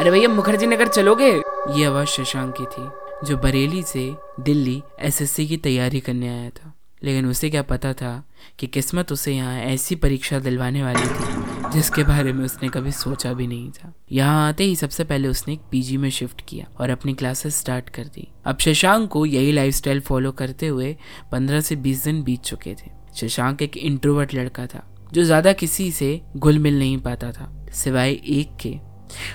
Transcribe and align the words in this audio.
अरे 0.00 0.10
भैया, 0.10 0.28
मुखर्जी 0.28 0.66
नगर 0.66 0.88
चलोगे? 0.88 1.42
ये 1.70 1.84
आवाज़ 1.84 2.08
शशांक 2.08 2.54
की 2.60 2.64
थी, 2.64 2.88
जो 3.26 3.36
बरेली 3.36 3.82
से 3.82 4.16
दिल्ली 4.40 4.82
एसएससी 5.00 5.46
की 5.46 5.56
तैयारी 5.56 6.00
करने 6.00 6.28
आया 6.28 6.50
था। 6.50 6.74
लेकिन 7.04 7.26
उसे 7.26 7.50
क्या 7.50 7.62
पता 7.62 7.92
था 7.92 8.24
कि 8.58 8.66
किस्मत 8.66 9.12
उसे 9.12 9.32
यहाँ 9.32 9.58
ऐसी 9.58 9.94
परीक्षा 9.94 10.38
दिलवाने 10.38 10.82
वाली 10.82 11.02
थी, 11.02 11.42
जिसके 11.70 12.04
बारे 12.04 12.32
में 12.32 12.44
उसने 12.44 12.68
कभी 12.68 12.92
सोचा 12.92 13.32
भी 13.32 13.46
नहीं 13.46 13.70
था। 13.70 13.92
यहाँ 14.12 14.48
आते 14.48 14.64
ही 14.64 14.76
सबसे 14.76 15.04
पहले 15.04 15.28
उसने 15.28 15.54
एक 15.54 15.60
पीजी 15.70 15.96
में 15.96 16.10
शिफ्ट 16.10 16.42
किया 16.48 16.66
और 16.80 16.90
अपनी 16.90 17.14
क्लासेस 17.14 17.58
स्टार्ट 17.58 17.88
कर 17.88 18.04
दी। 18.04 18.28
अब 18.44 18.58
शशांक 18.58 19.10
को 19.10 19.26
यही 19.26 19.52
लाइफस्टाइल 19.52 20.00
फॉलो 20.00 20.32
करते 20.32 20.66
हुए 20.66 20.96
पंद्रह 21.32 21.60
से 21.60 21.76
बीस 21.76 22.04
दिन 22.04 22.22
बीत 22.22 22.40
चुके 22.40 22.74
थे। 22.74 22.90
शशांक 23.16 23.62
एक 23.62 23.76
इंट्रोवर्ट 23.76 24.34
लड़का 24.34 24.66
था 24.66 24.94
जो 25.12 25.22
ज़्यादा 25.22 25.52
किसी 25.52 25.90
से 25.92 26.20
घुल 26.36 26.58
मिल 26.58 26.78
नहीं 26.78 26.98
पाता 26.98 27.30
था, 27.32 27.52
सिवाय 27.74 28.10
एक 28.10 28.56
के। 28.60 28.74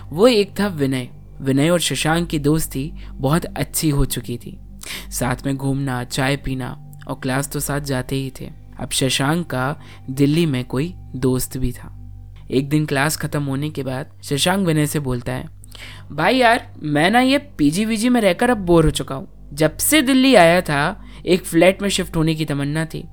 वो 0.09 0.27
एक 0.27 0.59
था 0.59 0.67
विनय। 0.69 1.09
विनय 1.41 1.69
और 1.69 1.79
शशांक 1.79 2.27
की 2.29 2.39
दोस्ती 2.39 2.91
बहुत 3.11 3.45
अच्छी 3.47 3.89
हो 3.89 4.05
चुकी 4.05 4.37
थी। 4.37 4.57
साथ 5.11 5.45
में 5.45 5.55
घूमना, 5.55 6.03
चाय 6.03 6.37
पीना 6.37 6.69
और 7.07 7.19
क्लास 7.21 7.49
तो 7.49 7.59
साथ 7.59 7.81
जाते 7.81 8.15
ही 8.15 8.31
थे। 8.31 8.49
अब 8.79 8.89
शशांक 8.91 9.45
का 9.47 9.75
दिल्ली 10.11 10.45
में 10.45 10.63
कोई 10.65 10.93
दोस्त 11.17 11.57
भी 11.57 11.71
था। 11.71 11.91
एक 12.51 12.69
दिन 12.69 12.85
क्लास 12.85 13.17
खत्म 13.17 13.43
होने 13.43 13.69
के 13.69 13.83
बाद 13.83 14.11
शशांक 14.23 14.65
विनय 14.67 14.87
से 14.87 14.99
बोलता 14.99 15.31
है, 15.31 15.47
भाई 16.11 16.35
यार, 16.35 16.67
मैं 16.75 17.09
ना 17.11 17.19
ये 17.21 17.37
पीजी 17.57 17.85
वीजी 17.85 18.09
में 18.09 18.19
रहकर 18.21 18.49
अब 18.49 18.57
बोर 18.57 18.85
हो 18.85 18.91
चुका 18.91 19.15
हूँ। 19.15 19.27
जब 19.53 19.77
से 19.77 20.01
दिल्ली 20.01 20.33
आया 20.35 20.61
था, 20.61 21.03
एक 21.25 21.45
फ्लैट 21.45 21.81
में 21.81 21.89
शिफ्ट 21.89 22.15
होने 22.15 22.35
की 22.35 22.45
तमन्ना 22.45 22.85
थी। 22.85 23.03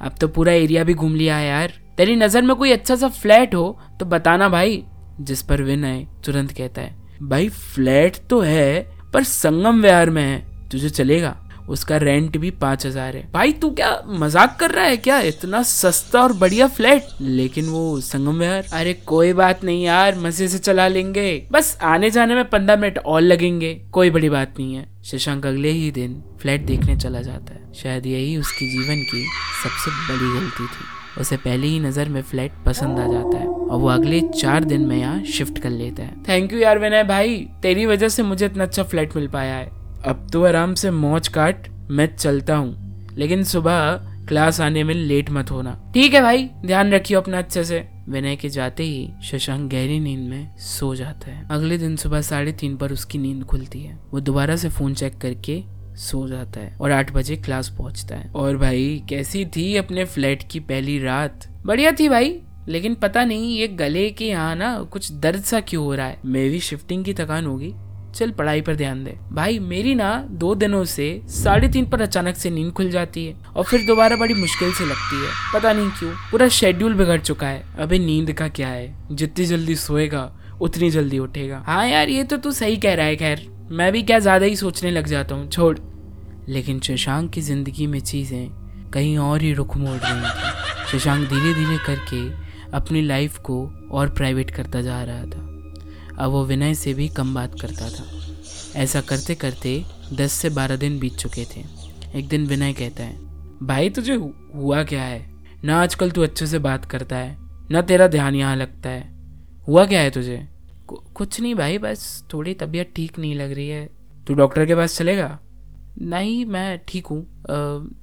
अब 0.00 0.14
तो 0.20 0.28
पूरा 0.28 0.52
एरिया 0.52 0.84
भी 0.84 0.94
घूम 0.94 1.14
लिया 1.14 1.36
है 1.36 1.48
यार। 1.48 1.72
तेरी 1.98 2.16
नज़र 2.16 2.42
में 2.42 2.54
कोई 2.56 2.72
अच्छा 2.72 2.96
सा 2.96 3.08
फ्लैट 3.10 3.54
हो 3.54 3.78
तो 4.00 4.06
बताना 4.06 4.48
भाई, 4.48 4.82
जिस 5.20 5.42
पर 5.42 5.62
विनय 5.62 6.06
तुरंत 6.24 6.52
कहता 6.52 6.82
है। 6.82 6.94
भाई, 7.22 7.48
फ्लैट 7.48 8.16
तो 8.30 8.40
है, 8.40 8.86
पर 9.14 9.22
संगम 9.24 9.82
विहार 9.82 10.10
में 10.10 10.22
है, 10.22 10.38
तुझे 10.70 10.88
चलेगा। 10.90 11.36
उसका 11.68 11.96
रेंट 11.96 12.36
भी 12.36 12.50
पाँच 12.52 12.84
हज़ार 12.86 13.16
है। 13.16 13.22
भाई, 13.32 13.52
तू 13.52 13.70
क्या 13.70 13.90
मज़ाक 14.08 14.56
कर 14.60 14.70
रहा 14.70 14.84
है 14.84 14.96
क्या? 14.96 15.18
इतना 15.20 15.62
सस्ता 15.62 16.22
और 16.22 16.32
बढ़िया 16.32 16.66
फ्लैट, 16.68 17.06
लेकिन 17.20 17.68
वो 17.68 18.00
संगम 18.00 18.38
विहार 18.38 18.66
अरे, 18.72 18.92
कोई 19.06 19.32
बात 19.32 19.64
नहीं 19.64 19.84
यार, 19.84 20.18
मज़े 20.18 20.48
से 20.48 20.58
चला 20.58 20.86
लेंगे। 20.88 21.46
बस 21.52 21.76
आने 21.84 22.10
जाने 22.10 22.34
में 22.34 22.48
पंद्रह 22.50 22.76
मिनट 22.76 22.98
और 22.98 23.20
लगेंगे, 23.20 23.74
कोई 23.92 24.10
बड़ी 24.10 24.28
बात 24.28 24.54
नहीं 24.58 24.74
है। 24.74 24.86
शशांक 25.04 25.46
अगले 25.46 25.70
ही 25.70 25.90
दिन 25.90 26.22
फ्लैट 26.42 26.66
देखने 26.66 26.96
चला 26.96 27.22
जाता 27.22 27.54
है। 27.54 27.72
शायद 27.74 28.06
यही 28.06 28.36
उसकी 28.36 28.70
जीवन 28.70 29.02
की 29.02 29.24
सबसे 29.62 29.90
बड़ी 29.90 30.32
गलती 30.34 30.66
थी। 30.66 30.95
उसे 31.20 31.36
पहली 31.36 31.68
ही 31.68 31.80
नज़र 31.80 32.08
में 32.08 32.20
फ्लैट 32.22 32.52
पसंद 32.66 32.98
आ 32.98 33.06
जाता 33.06 33.38
है 33.38 33.46
और 33.46 33.78
वो 33.80 33.88
अगले 33.88 34.20
चार 34.40 34.64
दिन 34.64 34.80
में 34.80 34.96
यहाँ 34.96 35.22
शिफ्ट 35.24 35.58
कर 35.58 35.70
लेता 35.70 36.02
है। 36.02 36.22
थैंक 36.28 36.52
यू 36.52 36.58
यार 36.58 36.78
विनय 36.78 37.04
भाई। 37.04 37.38
तेरी 37.62 37.86
वजह 37.86 38.08
से 38.08 38.22
मुझे 38.22 38.46
इतना 38.46 38.64
अच्छा 38.64 38.82
फ्लैट 38.82 39.16
मिल 39.16 39.28
पाया 39.28 39.54
है। 39.54 39.70
अब 40.06 40.28
तो 40.32 40.44
आराम 40.44 40.74
से 40.74 40.90
मौज 40.90 41.28
काट, 41.28 41.68
मैं 41.90 42.14
चलता 42.16 42.56
हूँ। 42.56 43.14
लेकिन 43.16 43.44
सुबह 43.44 44.00
क्लास 44.28 44.60
आने 44.60 44.84
में 44.84 44.94
लेट 44.94 45.30
मत 45.30 45.50
होना। 45.50 45.78
ठीक 45.94 46.14
है 46.14 46.20
भाई, 46.22 46.48
ध्यान 46.66 46.92
रखियो 46.92 47.20
अपना 47.20 47.38
अच्छे 47.38 47.64
से। 47.64 47.84
विनय 48.08 48.36
के 48.36 48.48
जाते 48.48 48.82
ही 48.82 49.08
शशांक 49.22 49.70
गहरी 49.70 49.98
नींद 50.00 50.28
में 50.30 50.56
सो 50.58 50.94
जाता 50.94 51.30
है। 51.30 51.46
अगले 51.50 51.78
दिन 51.78 51.96
सुबह 51.96 52.20
साढ़े 52.20 52.52
तीन 52.52 52.76
पर 52.76 52.92
उसकी 52.92 53.18
नींद 53.18 53.44
खुलती 53.44 53.80
है। 53.80 53.98
वो 54.12 54.20
दोबारा 54.20 54.56
से 54.56 54.68
फ़ोन 54.68 54.94
चेक 54.94 55.18
करके 55.18 55.62
सो 55.98 56.26
जाता 56.28 56.60
है 56.60 56.76
और 56.80 56.90
आठ 56.90 57.12
बजे 57.12 57.36
क्लास 57.36 57.68
पहुँचता 57.68 58.16
है। 58.16 58.30
और 58.34 58.56
भाई, 58.56 59.02
कैसी 59.08 59.44
थी 59.46 59.74
अपने 59.76 60.04
फ्लैट 60.04 60.42
की 60.50 60.60
पहली 60.60 60.98
रात? 60.98 61.48
बढ़िया 61.66 61.92
थी 61.92 62.08
भाई, 62.08 62.38
लेकिन 62.68 62.94
पता 62.94 63.24
नहीं, 63.24 63.56
ये 63.56 63.68
गले 63.68 64.08
के 64.10 64.26
यहाँ 64.26 64.54
ना 64.56 64.78
कुछ 64.82 65.10
दर्द 65.12 65.42
सा 65.42 65.60
क्यों 65.60 65.84
हो 65.84 65.94
रहा 65.94 66.06
है? 66.06 66.20
मेरी 66.24 66.60
शिफ्टिंग 66.60 67.04
की 67.04 67.14
थकान 67.14 67.46
होगी। 67.46 67.74
चल, 68.14 68.30
पढ़ाई 68.30 68.60
पर 68.60 68.76
ध्यान 68.76 69.02
दे। 69.04 69.16
भाई, 69.32 69.58
मेरी 69.58 69.94
ना 69.94 70.16
दो 70.30 70.54
दिनों 70.54 70.84
से 70.84 71.08
साढ़े 71.28 71.68
तीन 71.68 71.86
पर 71.86 72.02
अचानक 72.02 72.36
से 72.36 72.50
नींद 72.50 72.72
खुल 72.72 72.90
जाती 72.90 73.24
है 73.26 73.34
और 73.46 73.64
फिर 73.64 73.86
दोबारा 73.86 74.16
बड़ी 74.16 74.34
मुश्किल 74.34 74.72
से 74.72 74.84
लगती 74.84 75.24
है। 75.24 75.32
पता 75.54 75.72
नहीं 75.72 75.88
क्यों, 75.88 76.12
पूरा 76.30 76.48
शेड्यूल 76.48 76.94
बिगड़ 76.94 77.20
चुका 77.20 77.48
है। 77.48 77.64
अभी 77.78 77.98
नींद 77.98 78.32
का 78.32 78.48
क्या 78.48 78.68
है? 78.68 78.94
जितनी 79.12 79.44
जल्दी 79.44 79.76
सोएगा, 79.76 80.30
उतनी 80.60 80.90
जल्दी 80.90 81.18
उठेगा। 81.18 81.62
हाँ 81.66 81.86
यार, 81.88 82.08
ये 82.08 82.24
तो 82.24 82.36
तू 82.36 82.52
सही 82.52 82.76
कह 82.76 82.94
रहा 82.94 83.06
है, 83.06 83.16
खैर। 83.16 83.46
मैं 83.70 83.92
भी 83.92 84.02
क्या 84.02 84.18
ज़्यादा 84.18 84.46
ही 84.46 84.56
सोचने 84.56 84.90
लग 84.90 85.06
जाता 85.06 85.34
हूँ। 85.34 85.48
छोड़। 85.50 85.78
लेकिन 86.48 86.80
शशांक 86.80 87.30
की 87.30 87.40
ज़िंदगी 87.40 87.86
में 87.86 87.98
चीज़ें 88.00 88.90
कहीं 88.90 89.16
और 89.18 89.42
ही 89.42 89.52
रुख 89.52 89.76
मोड़ 89.76 89.96
रही 89.96 90.20
थी। 90.20 90.88
शशांक 90.88 91.28
धीरे 91.28 91.54
धीरे 91.54 91.78
करके 91.86 92.28
अपनी 92.76 93.02
लाइफ 93.02 93.38
को 93.38 93.64
और 93.90 94.08
प्राइवेट 94.08 94.50
करता 94.50 94.80
जा 94.82 95.02
रहा 95.02 95.24
था। 95.24 95.44
अब 96.18 96.30
वो 96.30 96.44
विनय 96.44 96.74
से 96.74 96.94
भी 96.94 97.08
कम 97.08 97.34
बात 97.34 97.60
करता 97.60 97.88
था। 97.88 98.04
ऐसा 98.76 99.00
करते 99.00 99.34
करते 99.34 99.82
दस 100.12 100.32
से 100.32 100.50
बारह 100.50 100.76
दिन 100.76 100.98
बीत 100.98 101.16
चुके 101.16 101.44
थे। 101.46 101.64
एक 102.14 102.28
दिन 102.28 102.46
विनय 102.46 102.72
कहता 102.72 103.04
है, 103.04 103.16
भाई, 103.62 103.90
तुझे 103.90 104.14
हुआ 104.14 104.82
क्या 104.84 105.02
है? 105.02 105.24
ना 105.64 105.80
आजकल 105.82 106.10
तू 106.10 106.22
अच्छे 106.22 106.46
से 106.46 106.58
बात 106.58 106.84
करता 106.84 107.16
है, 107.16 107.36
ना 107.70 107.82
तेरा 107.82 108.06
ध्यान 108.06 108.34
यहाँ 108.34 108.56
लगता 108.56 108.90
है। 108.90 109.08
हुआ 109.68 109.84
क्या 109.86 110.00
है 110.00 110.10
तुझे? 110.10 110.46
कुछ 110.90 111.40
नहीं 111.40 111.54
भाई, 111.54 111.78
बस 111.78 112.24
थोड़ी 112.32 112.54
तबीयत 112.54 112.92
ठीक 112.96 113.18
नहीं 113.18 113.34
लग 113.34 113.52
रही 113.52 113.68
है। 113.68 113.88
तू 114.26 114.34
डॉक्टर 114.34 114.66
के 114.66 114.74
पास 114.74 114.96
चलेगा? 114.98 115.38
नहीं 116.02 116.44
मैं 116.44 116.80
ठीक 116.88 117.06
हूँ। 117.06 117.26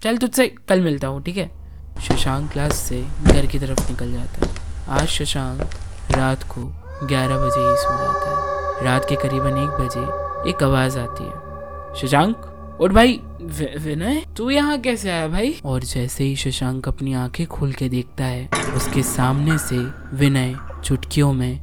चल 0.03 0.17
तुझसे 0.17 0.47
कल 0.47 0.81
मिलता 0.81 1.07
हूँ, 1.07 1.23
ठीक 1.23 1.37
है? 1.37 1.51
शशांक 2.01 2.51
क्लास 2.51 2.75
से 2.75 3.05
घर 3.23 3.45
की 3.45 3.59
तरफ़ 3.59 3.91
निकल 3.91 4.11
जाता 4.11 4.45
है। 4.45 4.53
आज 4.89 5.07
शशांक 5.07 5.61
रात 6.11 6.43
को 6.43 6.61
ग्यारह 7.07 7.37
बजे 7.37 7.69
ही 7.69 7.75
सो 7.77 7.97
जाता 7.97 8.29
है। 8.29 8.85
रात 8.85 9.05
के 9.09 9.15
करीबन 9.15 9.57
एक 9.57 9.69
बजे 9.69 10.23
एक 10.49 10.63
आवाज़ 10.63 10.99
आती 10.99 11.23
है। 11.23 11.33
शशांक 11.95 12.49
और 12.81 12.93
भाई। 12.93 13.19
विनय, 13.79 14.25
तू 14.37 14.49
यहाँ 14.49 14.77
कैसे 14.79 15.09
आया 15.11 15.27
भाई? 15.27 15.61
और 15.65 15.83
जैसे 15.83 16.23
ही 16.23 16.35
शशांक 16.35 16.87
अपनी 16.87 17.13
आँखें 17.13 17.47
खोल 17.47 17.73
के 17.73 17.89
देखता 17.89 18.25
है, 18.25 18.49
उसके 18.75 19.03
सामने 19.03 19.57
से 19.57 19.77
विनय 20.13 20.55
चुटकियों 20.83 21.33
में 21.33 21.62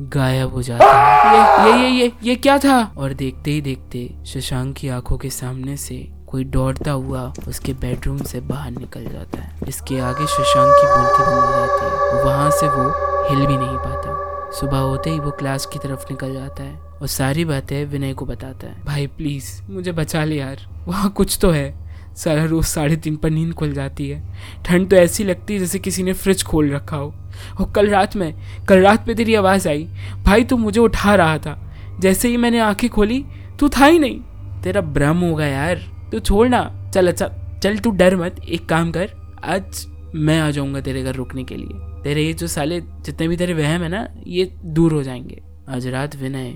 गायब 0.00 0.54
हो 0.54 0.62
जाता 0.62 0.92
है। 0.92 1.72
ये 1.72 1.82
ये 1.82 1.88
ये 1.88 2.04
ये 2.04 2.12
ये 2.22 2.34
क्या 2.34 2.58
था? 2.58 2.94
और 2.98 3.12
देखते 3.12 3.50
ही 3.50 3.60
देखते 3.60 4.14
शशांक 4.26 4.76
की 4.76 4.88
आँखों 4.88 5.18
के 5.18 5.30
सामने 5.30 5.76
से 5.76 6.12
कोई 6.26 6.44
दौड़ता 6.44 6.90
हुआ 6.90 7.32
उसके 7.48 7.72
बेडरूम 7.72 8.18
से 8.18 8.40
बाहर 8.40 8.70
निकल 8.70 9.04
जाता 9.04 9.40
है। 9.40 9.58
इसके 9.68 9.98
आगे 9.98 10.26
शशांक 10.26 10.76
की 10.80 10.86
बोलती 10.86 11.22
बंद 11.22 11.44
हो 11.44 11.52
जाती 11.52 12.16
है। 12.16 12.24
वहाँ 12.24 12.50
से 12.50 12.68
वो 12.68 12.90
हिल 13.28 13.46
भी 13.46 13.56
नहीं 13.56 13.76
पाता। 13.76 14.30
सुबह 14.50 14.78
होते 14.78 15.10
ही 15.10 15.18
वो 15.18 15.30
क्लास 15.30 15.66
की 15.66 15.78
तरफ़ 15.78 16.04
निकल 16.10 16.32
जाता 16.32 16.62
है 16.62 16.74
और 16.74 17.06
सारी 17.06 17.44
बातें 17.44 17.84
विनय 17.84 18.12
को 18.12 18.26
बताता 18.26 18.66
है। 18.66 18.84
भाई 18.84 19.06
प्लीज़ 19.06 19.62
मुझे 19.70 19.92
बचा 19.92 20.24
ले 20.24 20.36
यार। 20.36 20.84
वहाँ 20.88 21.10
कुछ 21.10 21.38
तो 21.42 21.50
है। 21.50 21.83
सारा 22.16 22.44
रोज 22.44 22.64
साढ़े 22.64 22.96
तीन 22.96 23.16
पर 23.16 23.30
नींद 23.30 23.54
खुल 23.54 23.72
जाती 23.72 24.08
है। 24.08 24.22
ठंड 24.64 24.90
तो 24.90 24.96
ऐसी 24.96 25.24
लगती 25.24 25.54
है 25.54 25.60
जैसे 25.60 25.78
किसी 25.78 26.02
ने 26.02 26.12
फ्रिज 26.12 26.42
खोल 26.42 26.70
रखा 26.70 26.96
हो। 26.96 27.14
और 27.60 27.72
कल 27.72 27.88
रात 27.88 28.16
में, 28.16 28.34
कल 28.68 28.78
रात 28.78 29.08
में 29.08 29.16
तेरी 29.16 29.34
आवाज़ 29.34 29.68
आई, 29.68 29.88
भाई 30.22 30.44
तू 30.44 30.56
मुझे 30.56 30.80
उठा 30.80 31.14
रहा 31.14 31.38
था। 31.38 31.76
जैसे 32.00 32.28
ही 32.28 32.36
मैंने 32.36 32.58
आँखें 32.58 32.90
खोली, 32.90 33.24
तू 33.58 33.68
था 33.68 33.86
ही 33.86 33.98
नहीं। 33.98 34.20
तेरा 34.62 34.80
भ्रम 34.80 35.16
होगा 35.16 35.46
यार। 35.46 35.74
तू 36.12 36.18
छोड़ना 36.18 36.90
चल 36.94 37.08
अच्छा 37.08 37.58
चल 37.62 37.78
तू 37.78 37.90
डर 37.90 38.16
मत। 38.16 38.40
एक 38.48 38.66
काम 38.66 38.92
कर, 38.92 39.10
आज 39.44 39.86
मैं 40.14 40.40
आ 40.40 40.50
जाऊँगा 40.50 40.80
तेरे 40.80 41.02
घर 41.02 41.14
रुकने 41.14 41.44
के 41.44 41.56
लिए। 41.56 42.02
तेरे 42.02 42.22
ये 42.22 42.32
जो 42.32 42.46
साले, 42.46 42.80
जितने 42.80 43.28
भी 43.28 43.36
तेरे 43.36 43.54
वहम 43.54 43.82
है 43.82 43.88
ना, 43.88 44.08
ये 44.26 44.54
दूर 44.64 44.92
हो 44.92 45.02
जाएँगे। 45.02 45.42
आज 45.68 45.86
रात 45.86 46.16
विनय, 46.16 46.54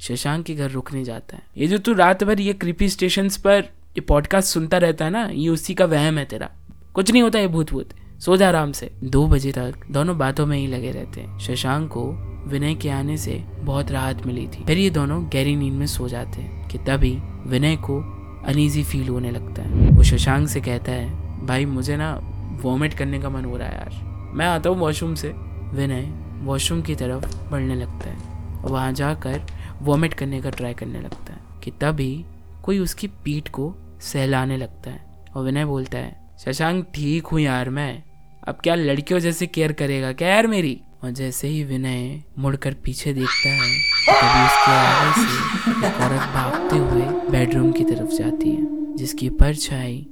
शशांक 0.00 0.44
के 0.44 0.54
घर 0.54 0.70
रुकने 0.70 1.04
जाता 1.04 1.36
है। 1.36 1.42
ये 1.56 1.66
जो 1.66 1.78
तू 1.78 1.92
रात 1.92 2.24
भर 2.24 2.40
ये 2.40 2.52
कृपी 2.52 2.88
स्टेशन 2.88 3.28
पर 3.28 3.81
ये 3.92 4.00
पॉडकास्ट 4.00 4.48
सुनता 4.48 4.78
रहता 4.78 5.04
है 5.04 5.10
ना, 5.10 5.30
ये 5.32 5.48
उसी 5.48 5.74
का 5.74 5.84
वहम 5.84 6.18
है 6.18 6.24
तेरा। 6.24 6.50
कुछ 6.94 7.12
नहीं 7.12 7.22
होता 7.22 7.38
ये 7.38 7.46
भूत 7.46 7.72
भूत 7.72 7.88
सो 8.20 8.36
जा 8.36 8.48
आराम 8.48 8.72
से। 8.72 8.92
दो 9.04 9.26
बजे 9.26 9.52
तक 9.52 9.74
दोनों 9.90 10.18
बातों 10.18 10.46
में 10.46 10.58
ही 10.58 10.66
लगे 10.66 10.90
रहते 10.90 11.20
हैं। 11.20 11.38
शशांक 11.38 11.88
को 11.88 12.12
विनय 12.46 12.74
के 12.74 12.90
आने 12.90 13.16
से 13.16 13.44
बहुत 13.60 13.90
राहत 13.90 14.26
मिली 14.26 14.46
थी। 14.46 14.64
फिर 14.64 14.78
ये 14.78 14.90
दोनों 14.90 15.24
गहरी 15.24 15.56
नींद 15.56 15.74
में 15.74 15.86
सो 15.86 16.08
जाते 16.08 16.42
हैं 16.42 16.68
कि 16.68 16.78
तभी 16.78 17.18
विनय 17.46 17.76
को 17.76 18.00
अनईजी 18.46 18.82
फील 18.82 19.08
होने 19.08 19.30
लगता 19.30 19.62
है। 19.62 19.68
वो 19.68 20.02
शशांक 20.02 20.48
से 20.48 20.60
कहता 20.60 20.92
है, 20.92 21.22
भाई, 21.46 21.64
मुझे 21.64 21.96
ना 21.96 22.20
वॉमिट 22.62 22.94
करने 22.94 23.18
का 23.18 23.30
मन 23.30 23.44
हो 23.44 23.56
रहा 23.56 23.68
है 23.68 23.74
यार। 23.74 24.02
मैं 24.34 24.46
आता 24.46 24.70
हूँ 24.70 24.78
वॉशरूम 24.78 25.14
से। 25.14 25.28
विनय 25.72 26.12
वॉशरूम 26.42 26.82
की 26.82 26.94
तरफ़ 26.94 27.50
बढ़ने 27.50 27.74
लगता 27.74 28.10
है। 28.10 28.16
वहाँ 28.62 28.92
जाकर 28.92 29.42
वॉमिट 29.82 30.14
करने 30.14 30.40
का 30.40 30.50
ट्राई 30.50 30.74
करने 30.74 31.00
लगता 31.00 31.32
है 31.32 31.40
कि 31.64 31.70
तभी 31.70 32.24
कोई 32.64 32.78
उसकी 32.78 33.06
पीठ 33.24 33.48
को 33.48 33.74
सहलाने 34.00 34.56
लगता 34.56 34.90
है 34.90 35.26
और 35.34 35.44
विनय 35.44 35.64
बोलता 35.64 35.98
है, 35.98 36.36
शशांक, 36.38 36.86
ठीक 36.94 37.26
हूँ 37.26 37.40
यार 37.40 37.70
मैं। 37.70 38.02
अब 38.48 38.54
क्या 38.54 38.74
लड़कियों 38.74 39.20
जैसे 39.20 39.46
केयर 39.46 39.72
करेगा? 39.72 40.12
क्या 40.12 40.28
यार 40.28 40.46
मेरी? 40.46 40.80
और 41.04 41.10
जैसे 41.10 41.48
ही 41.48 41.64
विनय 41.64 42.22
मुड़कर 42.38 42.74
पीछे 42.74 43.12
देखता 43.12 43.50
है, 43.50 43.70
तभी 44.08 44.44
उसके 44.44 44.72
आगे 44.72 45.12
से 45.20 45.86
एक 45.86 46.00
औरत 46.00 46.28
भागते 46.34 46.76
हुए 46.76 47.30
बेडरूम 47.30 47.72
की 47.72 47.84
तरफ़ 47.84 48.10
जाती 48.10 48.50
है, 48.50 48.96
जिसकी 48.96 49.28
परछाई 49.28 50.06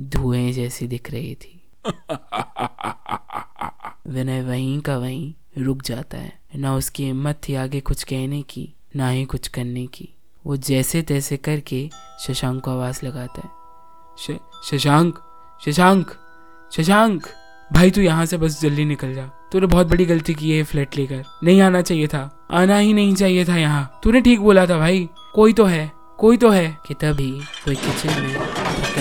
धुएँ 0.00 0.52
जैसी 0.52 0.86
दिख 0.86 1.10
रही 1.10 1.34
थी। 1.34 1.70
विनय 4.08 4.42
वहीं 4.42 4.80
का 4.80 4.98
वहीं 4.98 5.34
रुक 5.58 5.82
जाता 5.82 6.18
है, 6.18 6.32
ना 6.56 6.74
उसकी 6.74 7.04
हिम्मत 7.04 7.40
थी 7.48 7.54
आगे 7.54 7.80
कुछ 7.80 8.04
कहने 8.04 8.42
की, 8.42 8.74
ना 8.96 9.08
ही 9.08 9.24
कुछ 9.24 9.48
करने 9.48 9.86
की। 9.86 10.15
वो 10.46 10.56
जैसे 10.56 11.02
तैसे 11.02 11.36
करके 11.36 11.90
शशांक 12.20 12.64
को 12.64 12.70
आवाज़ 12.70 13.06
लगाता 13.06 13.40
है। 13.40 13.50
शशांक 14.64 15.18
शशांक 15.64 16.10
शशांक, 16.72 17.26
भाई 17.72 17.90
तू 17.90 18.00
यहाँ 18.00 18.26
से 18.26 18.36
बस 18.36 18.60
जल्दी 18.60 18.84
निकल 18.84 19.14
जा। 19.14 19.26
तूने 19.26 19.66
बहुत 19.66 19.86
बड़ी 19.86 20.04
गलती 20.04 20.34
की 20.34 20.52
है 20.52 20.64
फ्लैट 20.64 20.96
लेकर। 20.96 21.24
नहीं 21.42 21.60
आना 21.60 21.82
चाहिए 21.82 22.06
था। 22.06 22.46
आना 22.50 22.78
ही 22.78 22.92
नहीं 22.92 23.14
चाहिए 23.14 23.44
था 23.44 23.56
यहाँ। 23.56 24.00
तूने 24.02 24.20
ठीक 24.20 24.40
बोला 24.40 24.66
था 24.66 24.78
भाई। 24.78 25.08
कोई 25.34 25.52
तो 25.52 25.64
है, 25.64 25.92
कोई 26.18 26.36
तो 26.36 26.50
है। 26.50 26.78
कि 26.86 26.94
तभी 26.94 27.40
कोई 27.64 27.74
किचन 27.74 28.22
में 28.22 28.40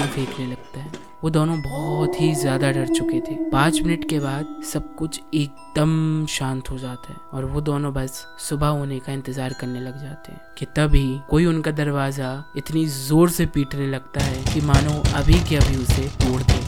फेंकने 0.07 0.47
लगता 0.47 0.79
है। 0.79 1.04
वो 1.25 1.29
दोनों 1.29 1.57
बहुत 1.61 2.19
ही 2.21 2.33
ज़्यादा 2.35 2.69
डर 2.71 2.87
चुके 2.87 3.19
थे। 3.19 3.35
पाँच 3.51 3.79
मिनट 3.83 4.03
के 4.09 4.17
बाद 4.19 4.47
सब 4.63 4.93
कुछ 4.95 5.19
एकदम 5.33 6.25
शांत 6.29 6.69
हो 6.71 6.77
जाता 6.77 7.13
है 7.13 7.17
और 7.33 7.45
वो 7.45 7.61
दोनों 7.61 7.93
बस 7.93 8.17
सुबह 8.39 8.67
होने 8.67 8.99
का 8.99 9.13
इंतज़ार 9.13 9.53
करने 9.61 9.79
लग 9.79 9.97
जाते 10.01 10.31
हैं 10.31 10.41
कि 10.57 10.65
तभी 10.75 11.03
कोई 11.29 11.45
उनका 11.45 11.71
दरवाज़ा 11.71 12.29
इतनी 12.57 12.85
ज़ोर 12.87 13.29
से 13.29 13.45
पीटने 13.45 13.87
लगता 13.87 14.23
है 14.23 14.43
कि 14.53 14.61
मानो 14.61 14.93
अभी 15.15 15.39
के 15.49 15.55
अभी 15.55 15.75
उसे 15.77 16.03
तोड़ 16.21 16.41
दे। 16.41 16.59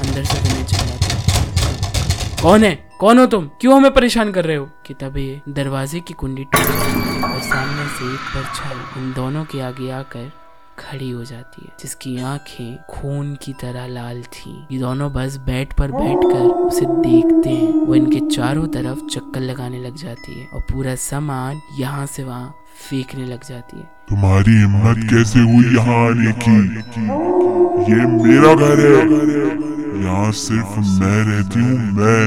अंदर 0.00 0.24
से 0.24 0.40
विनय 0.40 0.64
चिल्लाते 0.64 2.42
कौन 2.42 2.64
है? 2.64 2.74
कौन 3.00 3.18
हो 3.18 3.26
तुम? 3.26 3.48
क्यों 3.60 3.76
हमें 3.76 3.90
परेशान 3.94 4.32
कर 4.32 4.44
रहे 4.44 4.56
हो? 4.56 4.68
कि 4.86 4.94
तभी 4.94 5.30
दरवाजे 5.52 6.00
की 6.00 6.14
कुंडी 6.14 6.44
टूट 6.44 6.66
और 7.24 7.40
सामने 7.44 7.88
से 7.88 8.12
एक 8.14 8.28
परछाई 8.34 9.02
इन 9.02 9.12
दोनों 9.12 9.44
के 9.44 9.60
आगे 9.60 9.90
आकर 9.92 10.30
खड़ी 10.78 11.10
हो 11.10 11.24
जाती 11.24 11.62
है। 11.64 11.72
जिसकी 11.80 12.16
आँखें 12.20 12.78
खून 12.90 13.34
की 13.34 13.52
तरह 13.52 13.86
लाल 13.86 14.22
थी। 14.22 14.66
ये 14.72 14.78
दोनों 14.78 15.12
बस 15.12 15.36
बेड 15.36 15.72
पर 15.72 15.92
बैठकर 15.92 16.46
उसे 16.66 16.86
देखते 16.86 17.50
हैं। 17.50 17.86
वो 17.86 17.94
इनके 17.94 18.20
चारों 18.36 18.66
तरफ़ 18.66 18.98
चक्कर 19.06 19.40
लगाने 19.40 19.78
लग 19.78 19.96
जाती 19.96 20.40
है 20.40 20.46
और 20.46 20.60
पूरा 20.60 20.94
सामान 20.94 21.60
यहाँ 21.78 22.06
से 22.06 22.24
वहाँ 22.24 22.54
फेंकने 22.90 23.24
लग 23.24 23.44
जाती 23.48 23.78
है। 23.78 23.84
तुम्हारी 24.08 24.52
हिम्मत 24.52 24.96
कैसे 25.10 25.40
हुई 25.40 25.74
यहाँ 25.76 25.98
आने 26.08 26.32
की? 26.42 26.58
ये 27.92 28.06
मेरा 28.06 28.54
घर 28.54 28.78
है। 28.80 28.96
यहाँ 30.04 30.30
सिर्फ़ 30.32 30.78
मैं 30.78 31.18
रहती 31.24 31.60
हूँ, 31.60 31.78
मैं। 31.92 32.26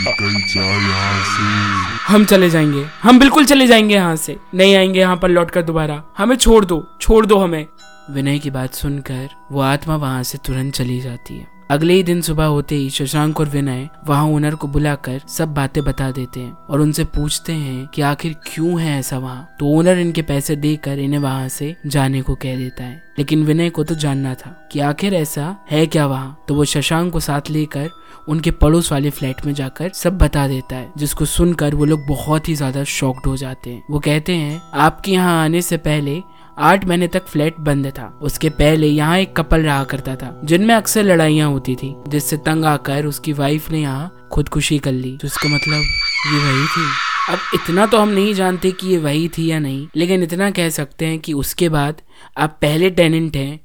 निकल 0.00 0.34
जा 0.54 0.64
यहाँ 0.64 1.22
से। 1.24 1.79
हम 2.10 2.24
चले 2.24 2.50
जाएँगे। 2.50 2.86
हम 3.02 3.18
बिल्कुल 3.18 3.44
चले 3.44 3.66
जाएँगे 3.66 3.94
यहाँ 3.94 4.16
से। 4.16 4.36
नहीं 4.54 4.76
आएँगे 4.76 5.00
यहाँ 5.00 5.16
पर 5.16 5.28
लौट 5.28 5.50
कर 5.50 5.62
दोबारा। 5.62 6.02
हमें 6.18 6.36
छोड़ 6.36 6.64
दो 6.64 6.86
छोड़ 7.00 7.26
दो 7.26 7.38
हमें। 7.38 7.66
विनय 8.10 8.38
की 8.38 8.50
बात 8.50 8.74
सुनकर 8.74 9.28
वो 9.52 9.60
आत्मा 9.60 9.96
वहाँ 9.96 10.22
से 10.22 10.38
तुरंत 10.38 10.74
चली 10.74 11.00
जाती 11.00 11.38
है। 11.38 11.59
अगले 11.70 11.94
ही 11.94 12.02
दिन 12.02 12.20
सुबह 12.20 12.44
होते 12.44 12.74
ही 12.74 12.88
शशांक 12.90 13.40
और 13.40 13.48
विनय 13.48 13.88
वहाँ 14.06 14.24
ओनर 14.26 14.54
को 14.54 14.68
बुलाकर 14.68 15.20
सब 15.28 15.52
बातें 15.54 15.82
बता 15.84 16.10
देते 16.10 16.40
हैं 16.40 16.52
और 16.70 16.80
उनसे 16.80 17.04
पूछते 17.06 17.52
हैं 17.52 17.86
कि 17.86 18.02
आखिर 18.02 18.34
क्यों 18.46 18.80
है 18.80 18.98
ऐसा 18.98 19.18
वहाँ। 19.18 19.56
तो 19.60 19.66
ओनर 19.68 19.98
इनके 19.98 20.22
पैसे 20.22 20.56
देकर 20.56 20.98
इन्हें 20.98 21.20
वहाँ 21.20 21.48
से 21.48 21.74
जाने 21.86 22.22
को 22.22 22.34
कह 22.34 22.56
देता 22.56 22.84
है। 22.84 23.02
लेकिन 23.18 23.44
विनय 23.44 23.70
को 23.70 23.84
तो 23.84 23.94
जानना 23.94 24.34
था 24.34 24.50
कि 24.72 24.80
आखिर 24.80 25.14
ऐसा 25.14 25.56
है 25.70 25.86
क्या 25.86 26.06
वहाँ। 26.06 26.44
तो 26.48 26.54
वो 26.54 26.64
शशांक 26.64 27.12
को 27.12 27.20
साथ 27.20 27.50
लेकर 27.50 27.88
उनके 28.28 28.50
पड़ोस 28.52 28.90
वाले 28.92 29.10
फ्लैट 29.10 29.44
में 29.46 29.52
जाकर 29.54 29.90
सब 29.94 30.18
बता 30.18 30.46
देता 30.48 30.76
है, 30.76 30.92
जिसको 30.96 31.24
सुनकर 31.26 31.74
वो 31.74 31.84
लोग 31.84 32.06
बहुत 32.06 32.48
ही 32.48 32.54
ज़्यादा 32.54 32.84
शॉक्ड 32.84 33.26
हो 33.26 33.36
जाते 33.36 33.70
हैं। 33.70 33.82
वो 33.90 33.98
कहते 34.00 34.34
हैं, 34.34 34.60
आपके 34.74 35.12
यहाँ 35.12 35.42
आने 35.44 35.62
से 35.62 35.76
पहले 35.78 36.20
आठ 36.60 36.84
महीने 36.84 37.06
तक 37.08 37.26
फ्लैट 37.26 37.58
बंद 37.60 37.86
था। 37.88 38.06
उसके 38.22 38.48
पहले 38.50 38.86
यहाँ 38.86 39.18
एक 39.18 39.34
कपल 39.36 39.62
रहा 39.62 39.84
करता 39.84 40.16
था, 40.16 40.40
जिनमें 40.44 40.74
अक्सर 40.74 41.04
लड़ाइयाँ 41.04 41.48
होती 41.50 41.74
थी, 41.74 41.94
जिससे 42.08 42.36
तंग 42.38 42.64
आकर 42.64 43.06
उसकी 43.06 43.32
वाइफ 43.32 43.70
ने 43.70 43.80
यहाँ 43.80 44.28
खुदकुशी 44.32 44.78
कर 44.78 44.92
ली। 44.92 45.16
तो 45.16 45.26
इसका 45.26 45.48
मतलब 45.48 45.80
ये 46.26 46.38
वही 46.40 46.66
थी। 46.66 46.88
अब 47.28 47.38
इतना 47.54 47.86
तो 47.86 47.98
हम 47.98 48.08
नहीं 48.08 48.34
जानते 48.34 48.70
कि 48.72 48.88
ये 48.88 48.98
वही 48.98 49.28
थी 49.28 49.46
या 49.46 49.58
नहीं, 49.58 49.86
लेकिन 49.96 50.22
इतना 50.22 50.50
कह 50.50 50.68
सकते 50.70 51.06
हैं 51.06 51.18
कि 51.18 51.32
उसके 51.32 51.68
बाद 51.68 52.02
आप 52.38 52.58
पहले 52.62 52.90
टेनेंट 52.90 53.36
हैं 53.36 53.60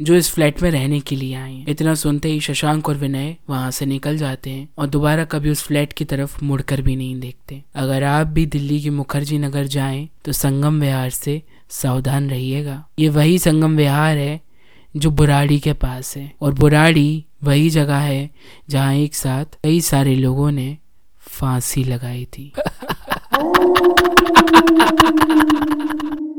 जो 0.00 0.14
इस 0.14 0.30
फ्लैट 0.30 0.62
में 0.62 0.70
रहने 0.70 0.98
के 1.00 1.16
लिए 1.16 1.34
आए 1.34 1.64
इतना 1.68 1.94
सुनते 1.94 2.28
ही 2.28 2.40
शशांक 2.40 2.88
और 2.88 2.96
विनय 2.96 3.34
वहाँ 3.50 3.70
से 3.70 3.86
निकल 3.86 4.16
जाते 4.16 4.50
हैं 4.50 4.68
और 4.78 4.86
दोबारा 4.86 5.24
कभी 5.24 5.50
उस 5.50 5.62
फ्लैट 5.62 5.92
की 5.92 6.04
तरफ़ 6.04 6.38
मुड़कर 6.44 6.82
भी 6.82 6.94
नहीं 6.96 7.18
देखते। 7.20 7.62
अगर 7.74 8.04
आप 8.04 8.26
भी 8.26 8.44
दिल्ली 8.46 8.80
के 8.80 8.90
मुखर्जी 8.90 9.38
नगर 9.38 9.64
जाएँ 9.68 10.08
तो 10.24 10.32
संगम 10.32 10.80
विहार 10.80 11.10
से 11.10 11.42
सावधान 11.70 12.30
रहिएगा। 12.30 12.86
ये 12.98 13.08
वही 13.08 13.38
संगम 13.38 13.76
विहार 13.76 14.16
है 14.16 14.40
जो 14.96 15.10
बुराड़ी 15.10 15.58
के 15.58 15.72
पास 15.72 16.16
है। 16.16 16.32
और 16.40 16.54
बुराड़ी 16.54 17.24
वही 17.44 17.70
जगह 17.70 17.96
है 17.96 18.30
जहाँ 18.70 18.94
एक 18.94 19.14
साथ 19.14 19.44
कई 19.44 19.80
सारे 19.80 20.14
लोगों 20.14 20.50
ने 20.50 20.78
फांसी 21.20 21.84
लगाई 21.84 22.24
थी। 22.24 22.52